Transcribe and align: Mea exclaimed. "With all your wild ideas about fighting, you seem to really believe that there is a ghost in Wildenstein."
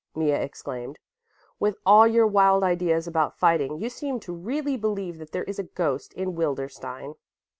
Mea 0.15 0.31
exclaimed. 0.41 0.97
"With 1.59 1.77
all 1.85 2.07
your 2.07 2.25
wild 2.25 2.63
ideas 2.63 3.05
about 3.05 3.37
fighting, 3.37 3.77
you 3.77 3.87
seem 3.87 4.19
to 4.21 4.33
really 4.33 4.75
believe 4.75 5.19
that 5.19 5.31
there 5.31 5.43
is 5.43 5.59
a 5.59 5.63
ghost 5.63 6.11
in 6.13 6.33
Wildenstein." 6.35 7.13